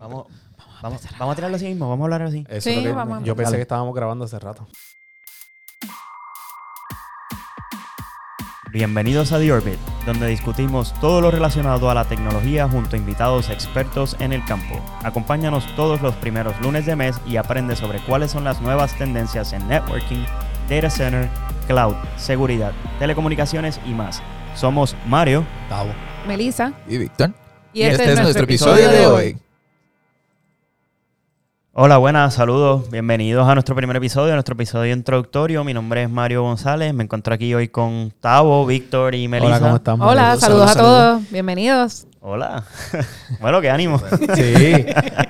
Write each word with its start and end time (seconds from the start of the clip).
Vamos, 0.00 0.28
vamos, 0.80 1.02
vamos 1.18 1.32
a 1.32 1.36
tirarlo 1.36 1.56
así 1.56 1.66
mismo, 1.66 1.86
vamos 1.90 2.04
a 2.04 2.06
hablar 2.06 2.22
así. 2.22 2.46
Eso 2.48 2.70
Sí, 2.70 2.70
es 2.70 2.76
lo 2.76 2.82
que 2.84 2.92
vamos. 2.92 3.22
yo 3.22 3.36
pensé 3.36 3.56
que 3.56 3.62
estábamos 3.62 3.94
grabando 3.94 4.24
hace 4.24 4.38
rato. 4.38 4.66
Bienvenidos 8.72 9.32
a 9.32 9.38
The 9.38 9.52
Orbit, 9.52 9.78
donde 10.06 10.26
discutimos 10.28 10.94
todo 11.00 11.20
lo 11.20 11.30
relacionado 11.30 11.90
a 11.90 11.94
la 11.94 12.04
tecnología 12.06 12.66
junto 12.66 12.96
a 12.96 12.98
invitados 12.98 13.50
expertos 13.50 14.16
en 14.20 14.32
el 14.32 14.42
campo. 14.46 14.80
Acompáñanos 15.02 15.66
todos 15.76 16.00
los 16.00 16.14
primeros 16.14 16.58
lunes 16.62 16.86
de 16.86 16.96
mes 16.96 17.20
y 17.26 17.36
aprende 17.36 17.76
sobre 17.76 17.98
cuáles 18.06 18.30
son 18.30 18.44
las 18.44 18.62
nuevas 18.62 18.96
tendencias 18.96 19.52
en 19.52 19.68
networking, 19.68 20.24
data 20.70 20.88
center, 20.88 21.28
cloud, 21.66 21.94
seguridad, 22.16 22.72
telecomunicaciones 22.98 23.78
y 23.84 23.90
más. 23.90 24.22
Somos 24.54 24.96
Mario. 25.06 25.44
Tavo. 25.68 25.90
Melissa. 26.26 26.72
Y 26.88 26.96
Víctor. 26.96 27.34
Y, 27.74 27.82
este, 27.82 28.12
es 28.12 28.20
nuestro 28.20 28.44
episodio 28.44 28.88
de 28.88 29.06
hoy. 29.06 29.49
Hola, 31.82 31.96
buenas, 31.96 32.34
saludos, 32.34 32.90
bienvenidos 32.90 33.48
a 33.48 33.54
nuestro 33.54 33.74
primer 33.74 33.96
episodio, 33.96 34.34
nuestro 34.34 34.52
episodio 34.52 34.92
introductorio. 34.92 35.64
Mi 35.64 35.72
nombre 35.72 36.02
es 36.02 36.10
Mario 36.10 36.42
González, 36.42 36.92
me 36.92 37.04
encuentro 37.04 37.32
aquí 37.32 37.54
hoy 37.54 37.68
con 37.68 38.12
Tavo, 38.20 38.66
Víctor 38.66 39.14
y 39.14 39.28
Melissa. 39.28 39.56
Hola, 39.56 39.60
¿cómo 39.60 39.76
estamos? 39.76 40.06
Hola, 40.06 40.36
saludos, 40.36 40.72
a 40.72 40.78
todos. 40.78 41.30
Bienvenidos. 41.30 42.06
Hola. 42.20 42.64
bueno, 43.40 43.62
qué 43.62 43.70
ánimo. 43.70 43.98
Sí, 44.34 44.84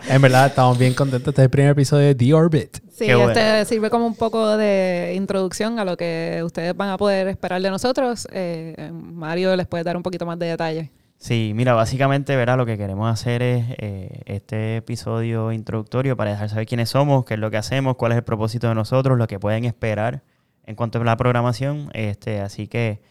en 0.09 0.21
verdad 0.21 0.47
estamos 0.47 0.77
bien 0.77 0.93
contentos. 0.93 1.29
Este 1.29 1.43
es 1.43 1.45
el 1.45 1.51
primer 1.51 1.71
episodio 1.71 2.09
de 2.09 2.17
The 2.17 2.35
Orbit. 2.35 2.79
Sí, 2.93 3.07
Qué 3.07 3.15
bueno. 3.15 3.31
este 3.31 3.65
sirve 3.67 3.89
como 3.89 4.09
un 4.09 4.17
poco 4.17 4.57
de 4.57 5.13
introducción 5.15 5.79
a 5.79 5.85
lo 5.85 5.97
que 5.97 6.43
ustedes 6.45 6.77
van 6.77 6.89
a 6.89 6.99
poder 6.99 7.29
esperar 7.29 7.63
de 7.63 7.71
nosotros. 7.71 8.27
Eh, 8.33 8.91
Mario 8.93 9.55
les 9.55 9.69
puede 9.69 9.85
dar 9.85 9.97
un 9.97 10.03
poquito 10.03 10.27
más 10.27 10.37
de 10.37 10.47
detalle. 10.47 10.91
Sí, 11.21 11.53
mira, 11.55 11.75
básicamente, 11.75 12.35
verá, 12.35 12.57
lo 12.57 12.65
que 12.65 12.79
queremos 12.79 13.13
hacer 13.13 13.43
es 13.43 13.67
eh, 13.77 14.23
este 14.25 14.79
episodio 14.79 15.53
introductorio 15.53 16.17
para 16.17 16.31
dejar 16.31 16.49
saber 16.49 16.65
quiénes 16.67 16.89
somos, 16.89 17.27
qué 17.27 17.35
es 17.35 17.41
lo 17.41 17.51
que 17.51 17.59
hacemos, 17.59 17.97
cuál 17.97 18.13
es 18.13 18.19
el 18.19 18.25
propósito 18.25 18.69
de 18.69 18.75
nosotros, 18.75 19.19
lo 19.19 19.27
que 19.27 19.39
pueden 19.39 19.67
esperar 19.67 20.23
en 20.65 20.77
cuanto 20.77 20.99
a 20.99 21.05
la 21.05 21.19
programación. 21.19 21.91
Este, 21.93 22.41
así 22.41 22.69
que, 22.69 23.03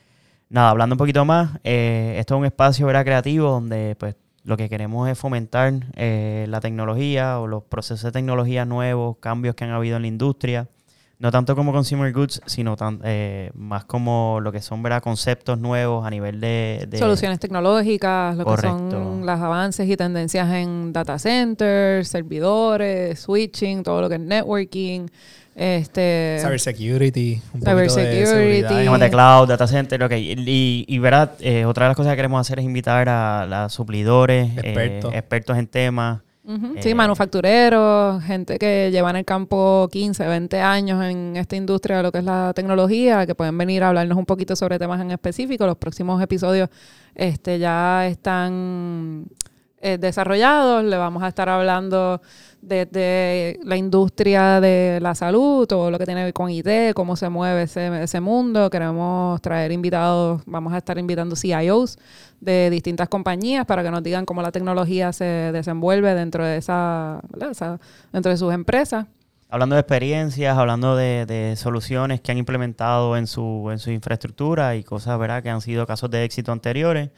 nada, 0.49 0.71
hablando 0.71 0.95
un 0.95 0.97
poquito 0.97 1.23
más, 1.23 1.59
eh, 1.63 2.15
esto 2.17 2.33
es 2.33 2.39
un 2.39 2.45
espacio 2.45 2.87
¿verdad? 2.87 3.05
creativo 3.05 3.51
donde 3.51 3.95
pues 3.99 4.15
lo 4.43 4.57
que 4.57 4.69
queremos 4.69 5.07
es 5.07 5.15
fomentar 5.15 5.73
eh, 5.95 6.47
la 6.49 6.61
tecnología 6.61 7.39
o 7.39 7.45
los 7.45 7.63
procesos 7.63 8.01
de 8.05 8.11
tecnología 8.11 8.65
nuevos, 8.65 9.17
cambios 9.19 9.53
que 9.53 9.65
han 9.65 9.71
habido 9.71 9.97
en 9.97 10.01
la 10.01 10.07
industria. 10.07 10.67
No 11.19 11.31
tanto 11.31 11.53
como 11.53 11.73
consumer 11.73 12.13
goods, 12.13 12.41
sino 12.45 12.77
tan- 12.77 13.01
eh, 13.03 13.51
más 13.53 13.83
como 13.83 14.39
lo 14.41 14.53
que 14.53 14.61
son 14.61 14.81
¿verdad? 14.81 15.03
conceptos 15.03 15.59
nuevos 15.59 16.05
a 16.07 16.09
nivel 16.09 16.39
de... 16.39 16.85
de- 16.87 16.97
Soluciones 16.97 17.39
tecnológicas, 17.39 18.37
lo 18.37 18.45
que 18.45 18.49
Correcto. 18.49 18.89
son 18.91 19.25
los 19.25 19.39
avances 19.41 19.89
y 19.89 19.97
tendencias 19.97 20.49
en 20.53 20.93
data 20.93 21.19
centers, 21.19 22.07
servidores, 22.07 23.19
switching, 23.19 23.83
todo 23.83 23.99
lo 23.99 24.07
que 24.07 24.15
es 24.15 24.21
networking, 24.21 25.07
este, 25.55 26.37
Cybersecurity. 26.41 27.41
Un 27.53 27.61
Cybersecurity. 27.63 27.89
poquito 27.89 28.19
de 28.19 28.25
seguridad. 28.25 28.69
Temas 28.85 28.99
de 29.01 29.09
cloud, 29.09 29.47
data 29.49 29.67
center, 29.67 30.03
ok. 30.03 30.11
Y, 30.15 30.85
y 30.87 30.99
verdad, 30.99 31.33
eh, 31.41 31.65
otra 31.65 31.83
de 31.85 31.89
las 31.89 31.97
cosas 31.97 32.13
que 32.13 32.15
queremos 32.15 32.39
hacer 32.39 32.59
es 32.59 32.65
invitar 32.65 33.09
a, 33.09 33.45
los 33.45 33.73
suplidores, 33.73 34.51
eh, 34.51 34.61
Expertos. 34.63 35.13
expertos 35.13 35.57
en 35.57 35.67
temas. 35.67 36.21
Ujú, 36.49 36.77
Eh, 36.77 36.81
Sí, 36.81 36.95
manufactureros, 36.95 38.23
gente 38.23 38.57
que 38.57 38.89
lleva 38.91 39.11
en 39.11 39.17
el 39.17 39.25
campo 39.25 39.87
15, 39.91 40.25
20 40.27 40.59
años 40.59 41.03
en 41.03 41.35
esta 41.37 41.55
industria 41.55 41.97
de 41.97 42.03
lo 42.03 42.11
que 42.11 42.17
es 42.19 42.23
la 42.23 42.53
tecnología, 42.55 43.27
que 43.27 43.35
pueden 43.35 43.55
venir 43.55 43.83
a 43.83 43.89
hablarnos 43.89 44.17
un 44.17 44.25
poquito 44.25 44.55
sobre 44.55 44.79
temas 44.79 44.99
en 44.99 45.11
específico. 45.11 45.67
Los 45.67 45.77
próximos 45.77 46.19
episodios 46.23 46.69
este, 47.13 47.59
ya 47.59 48.07
están 48.07 49.25
eh, 49.81 49.97
desarrollados. 49.97 50.83
Le 50.83 50.97
vamos 50.97 51.23
a 51.23 51.27
estar 51.27 51.49
hablando 51.49 52.21
desde 52.61 53.59
la 53.63 53.77
industria 53.77 54.59
de 54.59 54.99
la 55.01 55.15
salud, 55.15 55.65
todo 55.67 55.91
lo 55.91 55.97
que 55.97 56.05
tiene 56.05 56.21
que 56.21 56.25
ver 56.25 56.33
con 56.33 56.49
IT, 56.49 56.93
cómo 56.93 57.15
se 57.15 57.29
mueve 57.29 57.63
ese, 57.63 58.19
mundo. 58.21 58.69
Queremos 58.69 59.41
traer 59.41 59.71
invitados, 59.71 60.41
vamos 60.45 60.73
a 60.73 60.77
estar 60.77 60.97
invitando 60.97 61.35
CIOs 61.35 61.97
de 62.41 62.69
distintas 62.69 63.09
compañías 63.09 63.65
para 63.65 63.83
que 63.83 63.91
nos 63.91 64.03
digan 64.03 64.25
cómo 64.25 64.41
la 64.41 64.51
tecnología 64.51 65.13
se 65.13 65.25
desenvuelve 65.25 66.13
dentro 66.13 66.43
de. 66.45 66.57
Esa- 66.57 67.21
dentro 68.11 68.31
de 68.31 68.37
sus 68.37 68.53
empresas. 68.53 69.05
Hablando 69.51 69.75
de 69.75 69.81
experiencias, 69.81 70.55
hablando 70.55 70.95
de, 70.95 71.25
de 71.25 71.55
soluciones 71.55 72.21
que 72.21 72.31
han 72.31 72.37
implementado 72.37 73.17
en 73.17 73.25
su, 73.25 73.69
en 73.71 73.79
su 73.79 73.89
infraestructura 73.89 74.75
y 74.75 74.83
cosas, 74.83 75.17
¿verdad? 75.17 75.41
Que 75.41 75.49
han 75.49 75.61
sido 75.61 75.87
casos 75.87 76.11
de 76.11 76.23
éxito 76.23 76.51
anteriores. 76.51 77.09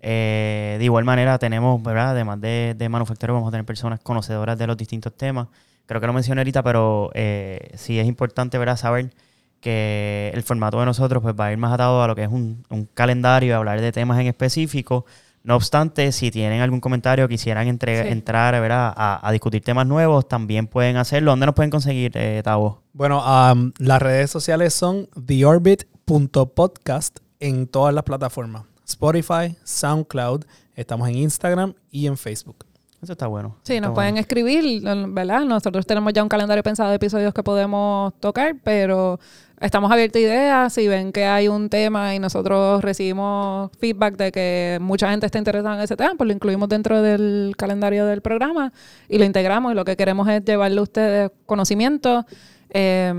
Eh, 0.00 0.74
de 0.80 0.84
igual 0.84 1.04
manera 1.04 1.38
tenemos, 1.38 1.80
¿verdad? 1.80 2.10
Además 2.10 2.40
de, 2.40 2.74
de 2.76 2.88
manufactureros, 2.88 3.36
vamos 3.36 3.48
a 3.48 3.52
tener 3.52 3.64
personas 3.64 4.00
conocedoras 4.00 4.58
de 4.58 4.66
los 4.66 4.76
distintos 4.76 5.16
temas. 5.16 5.46
Creo 5.86 6.00
que 6.00 6.08
lo 6.08 6.12
mencioné 6.12 6.40
ahorita, 6.40 6.64
pero 6.64 7.12
eh, 7.14 7.70
sí 7.76 8.00
es 8.00 8.08
importante, 8.08 8.58
¿verdad? 8.58 8.76
Saber 8.76 9.12
que 9.60 10.32
el 10.34 10.42
formato 10.42 10.80
de 10.80 10.86
nosotros 10.86 11.22
pues, 11.22 11.36
va 11.38 11.46
a 11.46 11.52
ir 11.52 11.58
más 11.58 11.72
atado 11.72 12.02
a 12.02 12.08
lo 12.08 12.16
que 12.16 12.24
es 12.24 12.28
un, 12.28 12.64
un 12.68 12.86
calendario 12.94 13.56
hablar 13.56 13.80
de 13.80 13.92
temas 13.92 14.18
en 14.18 14.26
específico. 14.26 15.06
No 15.46 15.54
obstante, 15.54 16.10
si 16.10 16.32
tienen 16.32 16.60
algún 16.60 16.80
comentario, 16.80 17.28
quisieran 17.28 17.68
entre- 17.68 18.02
Sí. 18.02 18.08
entrar 18.08 18.60
¿verdad? 18.60 18.92
A, 18.96 19.26
a 19.26 19.30
discutir 19.30 19.62
temas 19.62 19.86
nuevos, 19.86 20.26
también 20.26 20.66
pueden 20.66 20.96
hacerlo. 20.96 21.30
¿Dónde 21.30 21.46
nos 21.46 21.54
pueden 21.54 21.70
conseguir, 21.70 22.10
eh, 22.16 22.40
Tavo? 22.42 22.82
Bueno, 22.92 23.22
um, 23.52 23.70
las 23.78 24.02
redes 24.02 24.28
sociales 24.28 24.74
son 24.74 25.08
theorbit.podcast 25.24 27.18
en 27.38 27.66
todas 27.68 27.94
las 27.94 28.02
plataformas. 28.04 28.64
Spotify, 28.84 29.56
SoundCloud, 29.64 30.44
estamos 30.74 31.08
en 31.08 31.16
Instagram 31.18 31.74
y 31.90 32.06
en 32.08 32.16
Facebook. 32.16 32.64
Eso 33.06 33.12
está 33.12 33.28
bueno. 33.28 33.54
Sí, 33.62 33.74
Está 33.74 33.86
nos 33.86 33.94
bueno. 33.94 33.94
pueden 33.94 34.16
escribir, 34.16 34.82
¿verdad? 35.10 35.42
Nosotros 35.42 35.86
tenemos 35.86 36.12
ya 36.12 36.24
un 36.24 36.28
calendario 36.28 36.64
pensado 36.64 36.90
de 36.90 36.96
episodios 36.96 37.32
que 37.32 37.44
podemos 37.44 38.12
tocar, 38.18 38.56
pero 38.64 39.20
estamos 39.60 39.92
abiertos 39.92 40.16
a 40.16 40.22
ideas. 40.24 40.72
Si 40.72 40.88
ven 40.88 41.12
que 41.12 41.24
hay 41.24 41.46
un 41.46 41.68
tema 41.68 42.16
y 42.16 42.18
nosotros 42.18 42.82
recibimos 42.82 43.70
feedback 43.78 44.16
de 44.16 44.32
que 44.32 44.78
mucha 44.80 45.08
gente 45.08 45.24
está 45.24 45.38
interesada 45.38 45.76
en 45.76 45.82
ese 45.82 45.96
tema, 45.96 46.14
pues 46.16 46.26
lo 46.26 46.34
incluimos 46.34 46.68
dentro 46.68 47.00
del 47.00 47.54
calendario 47.56 48.06
del 48.06 48.22
programa 48.22 48.72
y 49.08 49.18
lo 49.18 49.24
integramos. 49.24 49.70
Y 49.70 49.76
lo 49.76 49.84
que 49.84 49.96
queremos 49.96 50.28
es 50.28 50.44
llevarle 50.44 50.80
a 50.80 50.82
ustedes 50.82 51.30
conocimiento, 51.46 52.26
eh, 52.70 53.14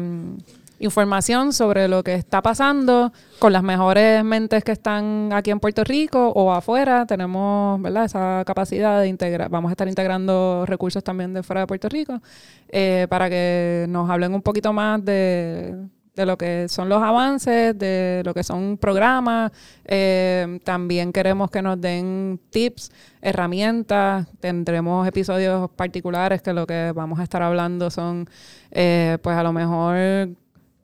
información 0.80 1.54
sobre 1.54 1.88
lo 1.88 2.04
que 2.04 2.16
está 2.16 2.42
pasando 2.42 3.12
con 3.40 3.54
las 3.54 3.64
mejores 3.64 4.24
mentes 4.24 4.64
que 4.64 4.72
están 4.72 5.32
aquí 5.34 5.52
en 5.52 5.60
Puerto 5.60 5.84
Rico 5.84 6.30
o 6.30 6.52
afuera. 6.54 7.06
Tenemos 7.06 7.82
¿verdad? 7.82 8.06
esa 8.06 8.44
capacidad 8.46 9.02
de 9.02 9.08
integrar. 9.08 9.50
Vamos 9.50 9.70
a 9.70 9.74
estar 9.74 9.88
integrando 9.88 10.66
recursos 10.66 11.04
también 11.04 11.34
de 11.34 11.44
fuera 11.44 11.62
de 11.62 11.68
Puerto 11.68 11.90
Rico 11.90 12.22
eh, 12.70 13.08
para 13.10 13.30
que 13.30 13.86
nos 13.90 14.10
hablen 14.10 14.34
un 14.34 14.42
poquito 14.42 14.74
más 14.74 15.04
de, 15.04 15.76
de 16.18 16.26
lo 16.26 16.38
que 16.38 16.68
son 16.68 16.90
los 16.90 17.02
avances, 17.02 17.78
de 17.78 18.24
lo 18.26 18.34
que 18.34 18.44
son 18.44 18.78
programas. 18.78 19.52
Eh, 19.86 20.60
también 20.64 21.14
queremos 21.14 21.52
que 21.52 21.62
nos 21.62 21.80
den 21.80 22.40
tips, 22.50 22.92
herramientas. 23.22 24.28
Tendremos 24.40 25.08
episodios 25.08 25.70
particulares 25.70 26.42
que 26.42 26.54
lo 26.54 26.66
que 26.66 26.92
vamos 26.94 27.20
a 27.20 27.24
estar 27.24 27.44
hablando 27.44 27.92
son, 27.92 28.28
eh, 28.72 29.20
pues 29.22 29.38
a 29.38 29.44
lo 29.44 29.54
mejor 29.54 30.30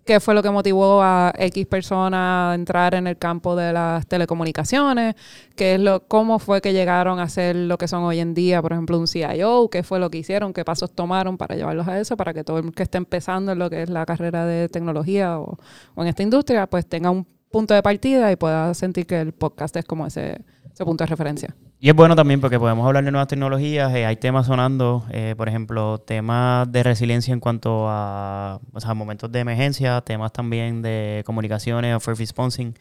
qué 0.06 0.20
fue 0.20 0.34
lo 0.34 0.44
que 0.44 0.50
motivó 0.50 1.02
a 1.02 1.34
X 1.38 1.66
persona 1.68 2.52
a 2.52 2.56
entrar 2.56 2.96
en 2.96 3.08
el 3.08 3.18
campo 3.18 3.56
de 3.56 3.74
las 3.74 4.06
telecomunicaciones, 4.08 5.16
qué 5.56 5.76
es 5.76 5.80
lo, 5.80 6.08
cómo 6.08 6.40
fue 6.40 6.62
que 6.62 6.74
llegaron 6.74 7.20
a 7.20 7.30
ser 7.30 7.56
lo 7.56 7.78
que 7.78 7.88
son 7.88 8.04
hoy 8.04 8.20
en 8.20 8.34
día, 8.34 8.62
por 8.62 8.74
ejemplo, 8.74 9.00
un 9.00 9.08
CIO, 9.08 9.70
qué 9.70 9.84
fue 9.84 10.00
lo 10.00 10.10
que 10.10 10.20
hicieron, 10.20 10.54
qué 10.54 10.66
pasos 10.66 10.92
tomaron 10.92 11.38
para 11.38 11.56
llevarlos 11.56 11.88
a 11.88 12.00
eso, 12.00 12.18
para 12.18 12.34
que 12.34 12.44
todo 12.44 12.60
el 12.60 12.74
que 12.74 12.84
esté 12.84 12.98
empezando 12.98 13.52
en 13.54 13.60
lo 13.60 13.70
que 13.70 13.84
es 13.84 13.90
la 13.90 14.06
carrera 14.06 14.46
de 14.46 14.70
tecnología 14.70 15.40
o, 15.40 15.58
o 15.96 16.02
en 16.02 16.08
esta 16.08 16.24
industria, 16.24 16.68
pues 16.68 16.88
tenga 16.88 17.10
un 17.10 17.26
punto 17.54 17.74
de 17.74 17.82
partida 17.84 18.32
y 18.32 18.36
pueda 18.36 18.74
sentir 18.74 19.06
que 19.06 19.22
el 19.22 19.32
podcast 19.32 19.78
es 19.78 19.86
como 19.86 20.06
ese, 20.08 20.42
ese 20.74 20.84
punto 20.84 21.04
de 21.06 21.08
referencia. 21.08 21.56
Y 21.80 21.90
es 21.90 21.96
bueno 21.96 22.16
también 22.16 22.42
porque 22.42 22.58
podemos 22.58 22.86
hablar 22.88 23.04
de 23.06 23.12
nuevas 23.12 23.28
tecnologías. 23.28 23.94
eh, 23.94 24.06
hay 24.06 24.16
temas 24.16 24.48
sonando, 24.48 25.06
eh, 25.12 25.36
por 25.38 25.48
ejemplo, 25.50 25.98
temas 26.00 26.70
de 26.72 26.82
resiliencia 26.82 27.32
en 27.34 27.40
cuanto 27.40 27.86
a 27.90 28.60
o 28.74 28.80
sea, 28.82 28.94
momentos 28.94 29.32
de 29.32 29.40
emergencia, 29.40 30.02
temas 30.02 30.32
también 30.34 30.82
de 30.82 31.22
comunicaciones 31.26 31.96
o 31.96 32.00
first 32.00 32.20
responding, 32.20 32.74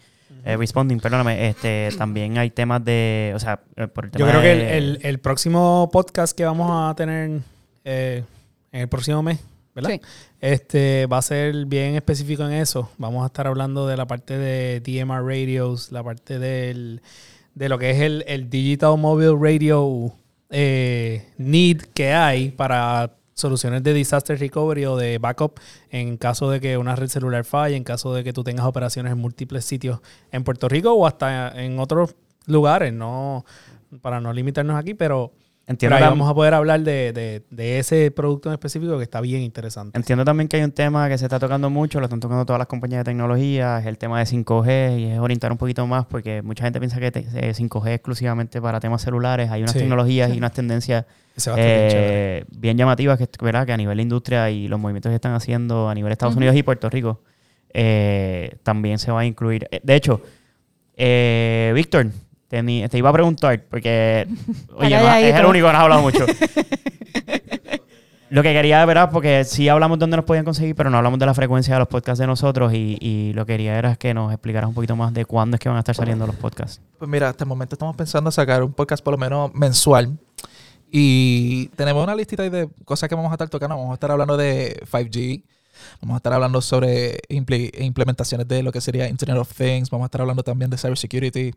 eh, 0.44 0.56
responding, 0.56 0.98
perdóname. 1.00 1.48
Este, 1.48 1.88
también 1.98 2.38
hay 2.38 2.50
temas 2.50 2.84
de, 2.84 3.32
o 3.34 3.38
sea, 3.38 3.60
por 3.92 4.04
el 4.06 4.10
tema 4.12 4.24
Yo 4.24 4.30
creo 4.30 4.40
que 4.40 4.52
el, 4.52 4.60
el- 4.62 4.98
el 5.02 5.18
próximo 5.18 5.90
podcast 5.92 6.34
que 6.36 6.44
vamos 6.44 6.70
a 6.70 6.94
tener 6.94 7.40
eh, 7.84 8.22
en 8.72 8.80
el 8.82 8.88
próximo 8.88 9.22
mes, 9.22 9.38
¿verdad? 9.74 9.90
Sí. 9.90 10.00
Este 10.40 11.06
va 11.06 11.18
a 11.18 11.22
ser 11.22 11.66
bien 11.66 11.94
específico 11.94 12.44
en 12.44 12.52
eso. 12.52 12.90
Vamos 12.98 13.22
a 13.24 13.26
estar 13.26 13.46
hablando 13.46 13.86
de 13.86 13.96
la 13.96 14.06
parte 14.06 14.38
de 14.38 14.80
DMR 14.80 15.24
radios, 15.24 15.92
la 15.92 16.02
parte 16.02 16.38
del, 16.38 17.00
de 17.54 17.68
lo 17.68 17.78
que 17.78 17.90
es 17.90 18.00
el, 18.00 18.24
el 18.26 18.50
Digital 18.50 18.98
Mobile 18.98 19.36
Radio 19.38 20.12
eh, 20.50 21.26
need 21.38 21.80
que 21.94 22.12
hay 22.12 22.50
para 22.50 23.12
soluciones 23.34 23.82
de 23.82 23.94
disaster 23.94 24.38
recovery 24.38 24.84
o 24.84 24.96
de 24.96 25.16
backup 25.16 25.58
en 25.90 26.18
caso 26.18 26.50
de 26.50 26.60
que 26.60 26.76
una 26.76 26.94
red 26.94 27.08
celular 27.08 27.44
falle, 27.44 27.74
en 27.74 27.84
caso 27.84 28.12
de 28.12 28.22
que 28.22 28.34
tú 28.34 28.44
tengas 28.44 28.66
operaciones 28.66 29.12
en 29.12 29.18
múltiples 29.18 29.64
sitios 29.64 30.00
en 30.30 30.44
Puerto 30.44 30.68
Rico 30.68 30.92
o 30.92 31.06
hasta 31.06 31.48
en 31.62 31.78
otros 31.78 32.14
lugares, 32.46 32.92
no 32.92 33.44
para 34.02 34.20
no 34.20 34.32
limitarnos 34.32 34.76
aquí, 34.76 34.94
pero 34.94 35.32
Entiendo, 35.64 35.94
Pero 35.94 36.04
ahí 36.06 36.10
vamos 36.10 36.28
a 36.28 36.34
poder 36.34 36.54
hablar 36.54 36.80
de, 36.80 37.12
de- 37.12 37.42
de 37.50 37.78
ese 37.78 38.10
producto 38.10 38.48
en 38.48 38.54
específico 38.54 38.96
que 38.98 39.04
está 39.04 39.20
bien 39.20 39.42
interesante. 39.42 39.96
entiendo 39.96 40.24
también 40.24 40.48
que 40.48 40.56
hay 40.56 40.64
un 40.64 40.72
tema 40.72 41.08
que 41.08 41.16
se 41.16 41.24
está 41.24 41.38
tocando 41.38 41.70
mucho, 41.70 42.00
lo 42.00 42.06
están 42.06 42.18
tocando 42.18 42.44
todas 42.44 42.58
las 42.58 42.66
compañías 42.66 43.00
de 43.00 43.04
tecnología, 43.04 43.78
es 43.78 43.86
el 43.86 43.96
tema 43.96 44.18
de 44.18 44.26
5G 44.26 44.98
y 44.98 45.04
es 45.12 45.18
orientar 45.20 45.52
un 45.52 45.58
poquito 45.58 45.86
más 45.86 46.04
porque 46.06 46.42
mucha 46.42 46.64
gente 46.64 46.80
piensa 46.80 46.98
que 46.98 47.12
te- 47.12 47.26
eh, 47.34 47.54
5G 47.54 47.90
es 47.90 47.94
exclusivamente 47.94 48.60
para 48.60 48.80
temas 48.80 49.02
celulares. 49.02 49.50
Hay 49.52 49.60
unas 49.62 49.72
Sí. 49.72 49.78
tecnologías 49.78 50.34
y 50.34 50.38
unas 50.38 50.52
tendencias 50.52 51.04
bien 51.36 51.54
eh, 51.58 52.44
bien 52.50 52.76
llamativas 52.76 53.16
que, 53.16 53.28
¿verdad? 53.40 53.64
que 53.64 53.72
a 53.72 53.76
nivel 53.76 53.96
de 53.98 54.02
industria 54.02 54.50
y 54.50 54.66
los 54.66 54.80
movimientos 54.80 55.10
que 55.10 55.14
están 55.16 55.32
haciendo 55.34 55.88
a 55.88 55.94
nivel 55.94 56.10
de 56.10 56.14
Estados. 56.14 56.34
Unidos 56.36 56.56
y 56.56 56.64
Puerto 56.64 56.90
Rico 56.90 57.20
eh, 57.72 58.56
también 58.64 58.98
se 58.98 59.12
va 59.12 59.20
a 59.20 59.24
incluir. 59.24 59.68
Eh, 59.70 59.80
De 59.82 59.94
hecho, 59.94 60.20
eh, 60.96 61.72
Víctor, 61.74 62.08
te, 62.52 62.62
ni- 62.62 62.86
te 62.86 62.98
iba 62.98 63.08
a 63.08 63.12
preguntar 63.14 63.64
porque 63.70 64.28
oye, 64.76 64.90
no, 64.94 65.14
es 65.14 65.34
el 65.34 65.46
único 65.46 65.66
que 65.68 65.72
nos 65.72 65.80
ha 65.80 65.84
hablado 65.84 66.02
mucho. 66.02 66.26
Lo 68.28 68.42
que 68.42 68.52
quería, 68.54 68.82
¿verdad? 68.86 69.10
Porque 69.12 69.44
sí 69.44 69.68
hablamos 69.68 69.98
dónde 69.98 70.16
nos 70.16 70.24
podían 70.24 70.44
conseguir, 70.46 70.74
pero 70.74 70.88
no 70.88 70.96
hablamos 70.96 71.18
de 71.18 71.26
la 71.26 71.34
frecuencia 71.34 71.74
de 71.74 71.80
los 71.80 71.88
podcasts 71.88 72.18
de 72.18 72.26
nosotros 72.26 72.72
y, 72.72 72.96
y 73.00 73.32
lo 73.34 73.44
que 73.44 73.52
quería 73.54 73.76
era 73.78 73.96
que 73.96 74.14
nos 74.14 74.32
explicaras 74.32 74.68
un 74.68 74.74
poquito 74.74 74.96
más 74.96 75.12
de 75.12 75.26
cuándo 75.26 75.56
es 75.56 75.60
que 75.60 75.68
van 75.68 75.76
a 75.76 75.80
estar 75.80 75.94
saliendo 75.94 76.26
los 76.26 76.36
podcasts. 76.36 76.80
Pues 76.98 77.10
mira, 77.10 77.28
hasta 77.28 77.44
el 77.44 77.48
momento 77.48 77.74
estamos 77.74 77.94
pensando 77.94 78.30
sacar 78.30 78.62
un 78.62 78.72
podcast 78.72 79.04
por 79.04 79.12
lo 79.12 79.18
menos 79.18 79.52
mensual. 79.54 80.18
Y 80.90 81.66
tenemos 81.76 82.02
una 82.02 82.14
listita 82.14 82.42
ahí 82.42 82.48
de 82.50 82.68
cosas 82.86 83.06
que 83.08 83.14
vamos 83.14 83.30
a 83.30 83.34
estar 83.34 83.48
tocando. 83.50 83.76
Vamos 83.76 83.90
a 83.90 83.94
estar 83.94 84.10
hablando 84.10 84.36
de 84.38 84.82
5G. 84.90 85.42
Vamos 86.00 86.14
a 86.14 86.16
estar 86.18 86.32
hablando 86.32 86.60
sobre 86.60 87.18
imple- 87.28 87.70
implementaciones 87.80 88.46
de 88.48 88.62
lo 88.62 88.72
que 88.72 88.80
sería 88.80 89.08
Internet 89.08 89.38
of 89.38 89.52
Things. 89.56 89.90
Vamos 89.90 90.04
a 90.04 90.06
estar 90.06 90.20
hablando 90.20 90.42
también 90.42 90.70
de 90.70 90.76
cybersecurity, 90.78 91.54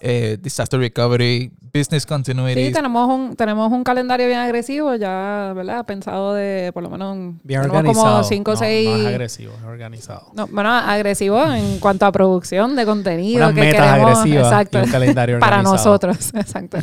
eh, 0.00 0.38
disaster 0.40 0.78
recovery, 0.78 1.50
business 1.72 2.04
continuity. 2.06 2.66
Sí, 2.66 2.72
tenemos 2.72 3.08
un, 3.08 3.36
tenemos 3.36 3.70
un 3.72 3.84
calendario 3.84 4.26
bien 4.26 4.38
agresivo 4.38 4.94
ya, 4.94 5.52
¿verdad? 5.54 5.84
Pensado 5.86 6.34
de 6.34 6.70
por 6.72 6.82
lo 6.82 6.90
menos 6.90 7.34
Bien 7.44 7.60
organizado. 7.60 8.06
como 8.16 8.24
5 8.24 8.50
o 8.50 8.54
No, 8.54 8.58
6... 8.60 8.88
No, 8.88 8.96
es 8.96 9.06
agresivo, 9.06 9.52
es 9.58 9.64
organizado. 9.64 10.30
No, 10.34 10.46
bueno, 10.48 10.70
agresivo 10.72 11.42
en 11.52 11.78
cuanto 11.78 12.06
a 12.06 12.12
producción 12.12 12.76
de 12.76 12.84
contenido 12.84 13.44
Unas 13.44 13.54
que 13.54 13.60
metas 13.60 13.86
queremos, 13.86 14.18
agresivas 14.18 14.46
exacto, 14.46 14.78
y 14.78 14.82
un 14.82 14.90
calendario 14.90 15.38
para 15.40 15.62
nosotros, 15.62 16.30
exacto. 16.34 16.78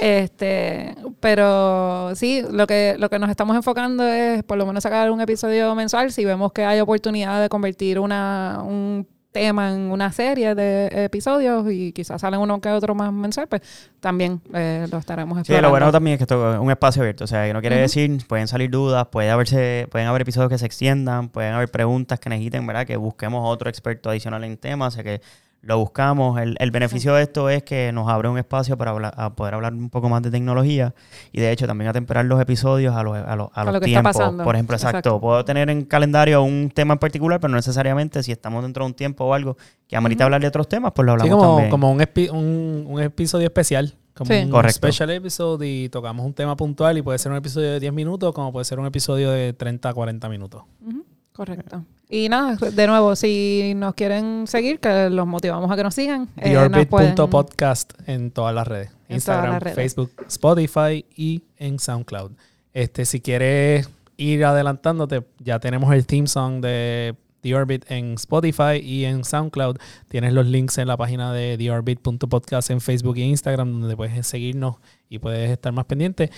Este, 0.00 0.96
pero 1.20 2.12
sí, 2.14 2.42
lo 2.50 2.66
que 2.66 2.96
lo 2.98 3.08
que 3.08 3.18
nos 3.18 3.30
estamos 3.30 3.56
enfocando 3.56 4.06
es 4.06 4.42
por 4.44 4.58
lo 4.58 4.66
menos 4.66 4.82
sacar 4.82 5.10
un 5.10 5.20
episodio 5.20 5.74
mensual 5.74 6.07
si 6.12 6.24
vemos 6.24 6.52
que 6.52 6.64
hay 6.64 6.80
oportunidad 6.80 7.40
de 7.40 7.48
convertir 7.48 7.98
una 7.98 8.60
un 8.64 9.06
tema 9.30 9.72
en 9.72 9.90
una 9.90 10.10
serie 10.10 10.54
de 10.54 11.04
episodios 11.04 11.70
y 11.70 11.92
quizás 11.92 12.22
salen 12.22 12.40
uno 12.40 12.60
que 12.62 12.70
otro 12.70 12.94
más 12.94 13.12
mensual, 13.12 13.46
pues 13.46 13.60
también 14.00 14.40
eh, 14.54 14.86
lo 14.90 14.98
estaremos 14.98 15.36
Sí, 15.36 15.40
explorando. 15.40 15.66
lo 15.68 15.70
bueno 15.70 15.92
también 15.92 16.14
es 16.14 16.18
que 16.18 16.24
esto 16.24 16.54
es 16.54 16.58
un 16.58 16.70
espacio 16.70 17.02
abierto. 17.02 17.24
O 17.24 17.26
sea, 17.26 17.46
que 17.46 17.52
no 17.52 17.60
quiere 17.60 17.76
decir, 17.76 18.26
pueden 18.26 18.48
salir 18.48 18.70
dudas, 18.70 19.06
puede 19.08 19.30
haberse, 19.30 19.86
pueden 19.90 20.08
haber 20.08 20.22
episodios 20.22 20.48
que 20.50 20.56
se 20.58 20.64
extiendan, 20.66 21.28
pueden 21.28 21.52
haber 21.52 21.70
preguntas 21.70 22.18
que 22.18 22.30
necesiten, 22.30 22.66
¿verdad? 22.66 22.86
Que 22.86 22.96
busquemos 22.96 23.42
otro 23.46 23.68
experto 23.68 24.08
adicional 24.08 24.42
en 24.44 24.56
temas, 24.56 24.94
o 24.94 24.96
sea 24.96 25.04
que 25.04 25.20
lo 25.60 25.76
buscamos. 25.78 26.40
El, 26.40 26.56
el 26.60 26.70
beneficio 26.70 27.14
de 27.14 27.22
esto 27.22 27.50
es 27.50 27.62
que 27.62 27.90
nos 27.92 28.08
abre 28.08 28.28
un 28.28 28.38
espacio 28.38 28.78
para 28.78 28.92
hablar- 28.92 29.14
a 29.16 29.34
poder 29.34 29.54
hablar 29.54 29.74
un 29.74 29.90
poco 29.90 30.08
más 30.08 30.22
de 30.22 30.30
tecnología 30.30 30.94
y 31.32 31.40
de 31.40 31.50
hecho 31.52 31.66
también 31.66 31.88
atemperar 31.88 32.24
los 32.24 32.40
episodios 32.40 32.94
a 32.94 33.02
los, 33.02 33.16
a 33.16 33.36
los, 33.36 33.48
a 33.52 33.64
los 33.64 33.74
lo 33.74 33.80
que 33.80 33.86
está 33.86 34.00
tiempos. 34.02 34.16
pasando. 34.16 34.44
Por 34.44 34.54
ejemplo, 34.54 34.76
exacto, 34.76 34.98
Exacto. 34.98 35.20
puedo 35.20 35.44
tener 35.44 35.68
en 35.70 35.84
calendario 35.84 36.42
un 36.42 36.70
tema 36.74 36.94
en 36.94 36.98
particular, 37.00 37.40
pero 37.40 37.50
no 37.50 37.56
necesariamente 37.56 38.22
si 38.22 38.32
estamos 38.32 38.62
dentro 38.62 38.84
de 38.84 38.88
un 38.90 38.94
tiempo 38.94 39.24
o 39.24 39.34
algo 39.34 39.56
que 39.88 39.96
amerita 39.96 40.24
Ujú. 40.24 40.26
hablar 40.26 40.40
de 40.40 40.46
otros 40.48 40.68
temas, 40.68 40.92
pues 40.94 41.04
lo 41.06 41.12
Sí, 41.18 41.20
hablamos 41.28 41.42
como, 41.44 41.54
también. 41.56 41.70
como 41.70 41.90
un, 41.92 42.36
un, 42.38 42.84
un 42.94 43.02
episodio 43.02 43.46
especial. 43.46 43.94
Como 44.14 44.32
Sí. 44.32 44.38
un 44.44 44.50
Correcto. 44.50 44.78
special 44.78 45.10
episode 45.10 45.64
y 45.64 45.88
tocamos 45.90 46.26
un 46.26 46.34
tema 46.34 46.56
puntual 46.56 46.98
y 46.98 47.02
puede 47.02 47.18
ser 47.20 47.30
un 47.30 47.38
episodio 47.38 47.70
de 47.70 47.78
10 47.78 47.92
minutos 47.92 48.34
como 48.34 48.50
puede 48.52 48.64
ser 48.64 48.80
un 48.80 48.86
episodio 48.86 49.30
de 49.30 49.52
30 49.52 49.88
a 49.90 49.94
40 49.94 50.28
minutos. 50.28 50.62
Ujú, 50.84 50.97
Correcto. 51.38 51.84
Y 52.10 52.28
nada, 52.28 52.56
de 52.56 52.86
nuevo, 52.88 53.14
si 53.14 53.72
nos 53.76 53.94
quieren 53.94 54.48
seguir, 54.48 54.80
que 54.80 55.08
los 55.08 55.24
motivamos 55.24 55.70
a 55.70 55.76
que 55.76 55.84
nos 55.84 55.94
sigan. 55.94 56.28
eh, 56.36 56.52
nos 56.52 56.86
pueden- 56.86 57.14
TheOrbit.podcast 57.14 57.92
en 58.08 58.32
todas 58.32 58.52
las 58.52 58.66
redes. 58.66 58.90
En 59.08 59.14
Instagram, 59.16 59.52
las 59.52 59.62
redes. 59.62 59.76
Facebook, 59.76 60.10
Spotify 60.26 61.04
y 61.14 61.42
en 61.58 61.78
SoundCloud. 61.78 62.32
Este, 62.74 63.04
si 63.04 63.20
quieres 63.20 63.88
ir 64.16 64.44
adelantándote, 64.44 65.22
ya 65.38 65.60
tenemos 65.60 65.94
el 65.94 66.06
theme 66.06 66.26
song 66.26 66.60
de 66.60 67.14
The 67.42 67.54
Orbit 67.54 67.88
en 67.88 68.14
Spotify 68.14 68.78
y 68.82 69.04
en 69.04 69.22
SoundCloud. 69.22 69.76
Tienes 70.08 70.32
los 70.32 70.44
links 70.44 70.76
en 70.78 70.88
la 70.88 70.96
página 70.96 71.32
de 71.32 71.56
TheOrbit.podcast 71.56 72.70
en 72.70 72.80
Facebook 72.80 73.16
e 73.16 73.20
Instagram, 73.20 73.80
donde 73.80 73.96
puedes 73.96 74.26
seguirnos 74.26 74.74
y 75.08 75.20
puedes 75.20 75.48
estar 75.52 75.72
más 75.72 75.84
pendiente. 75.84 76.32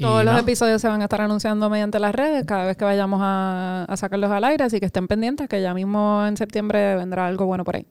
Todos 0.00 0.24
los 0.24 0.32
nada, 0.32 0.40
episodios 0.40 0.80
se 0.80 0.88
van 0.88 1.00
a 1.00 1.04
estar 1.04 1.20
anunciando 1.20 1.68
mediante 1.70 1.98
las 1.98 2.14
redes 2.14 2.44
cada 2.46 2.64
vez 2.66 2.76
que 2.76 2.84
vayamos 2.84 3.20
a, 3.22 3.84
a 3.88 3.96
sacarlos 3.96 4.30
al 4.30 4.44
aire, 4.44 4.64
así 4.64 4.80
que 4.80 4.86
estén 4.86 5.06
pendientes 5.08 5.48
que 5.48 5.60
ya 5.60 5.74
mismo 5.74 6.24
en 6.26 6.36
septiembre 6.36 6.96
vendrá 6.96 7.26
algo 7.26 7.46
bueno 7.46 7.64
por 7.64 7.76
ahí. 7.76 7.86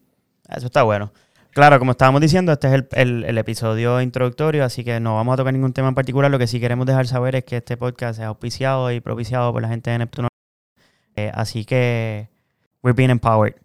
Eso 0.50 0.66
está 0.68 0.84
bueno. 0.84 1.12
Claro, 1.52 1.80
como 1.80 1.92
estábamos 1.92 2.22
diciendo, 2.22 2.52
este 2.52 2.68
es 2.68 2.74
el, 2.74 2.88
el- 2.92 3.24
el 3.26 3.38
episodio 3.38 4.02
introductorio, 4.02 4.64
así 4.64 4.84
que 4.84 5.00
no 5.00 5.16
vamos 5.16 5.34
a 5.34 5.38
tocar 5.38 5.54
ningún 5.54 5.74
tema 5.74 5.90
en 5.90 5.96
particular. 5.96 6.30
Lo 6.30 6.38
que 6.40 6.48
sí 6.48 6.60
queremos 6.60 6.86
dejar 6.86 7.08
saber 7.08 7.36
es 7.36 7.44
que 7.44 7.58
este 7.58 7.76
podcast 7.76 8.20
es 8.20 8.26
auspiciado 8.26 8.92
y 8.92 9.00
propiciado 9.00 9.52
por 9.52 9.62
la 9.62 9.68
gente 9.68 9.90
de 9.90 9.98
Neptuno. 9.98 10.28
Eh, 11.16 11.32
así 11.34 11.66
que, 11.66 12.30
we're 12.84 12.96
being 12.96 13.10
empowered. 13.10 13.56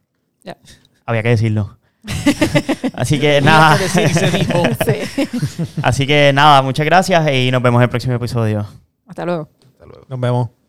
Había 1.06 1.22
que 1.22 1.28
decirlo. 1.28 1.78
así 2.94 3.18
que 3.18 3.40
nada. 3.40 3.78
Sí. 3.88 5.26
así 5.82 6.06
que 6.06 6.32
nada, 6.32 6.62
muchas 6.62 6.86
gracias 6.86 7.30
y 7.32 7.50
nos 7.50 7.62
vemos 7.62 7.78
en 7.80 7.84
el 7.84 7.88
próximo 7.88 8.14
episodio. 8.14 8.66
Hasta 9.06 9.24
luego. 9.24 9.48
Hasta 9.72 9.86
luego. 9.86 10.06
nos 10.08 10.20
vemos. 10.20 10.63